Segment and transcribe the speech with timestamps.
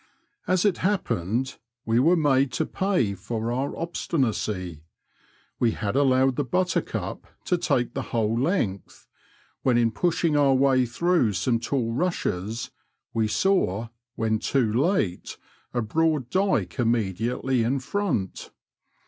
[0.47, 4.81] As it happened, we were made to pay for our obstinacy:
[5.59, 9.07] we had allowed the Buttercup to take the whole length,
[9.61, 12.71] when in pushing our way through some tall rushes
[13.13, 15.37] we saw, when too late,
[15.71, 18.49] a broad dyke immediately in front.